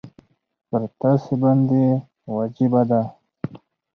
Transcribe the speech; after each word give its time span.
پر 0.67 0.81
تاسي 0.99 1.33
باندي 1.41 1.85
واجبه 2.35 2.81
ده. 2.89 3.01